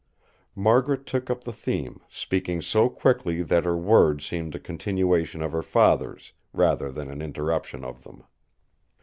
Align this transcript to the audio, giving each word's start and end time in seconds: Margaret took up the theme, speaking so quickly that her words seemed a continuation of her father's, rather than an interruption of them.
Margaret 0.55 1.05
took 1.05 1.29
up 1.29 1.43
the 1.43 1.53
theme, 1.53 2.01
speaking 2.09 2.59
so 2.63 2.89
quickly 2.89 3.43
that 3.43 3.65
her 3.65 3.77
words 3.77 4.25
seemed 4.25 4.55
a 4.55 4.59
continuation 4.59 5.43
of 5.43 5.51
her 5.51 5.61
father's, 5.61 6.33
rather 6.53 6.91
than 6.91 7.11
an 7.11 7.21
interruption 7.21 7.85
of 7.85 8.03
them. 8.03 8.23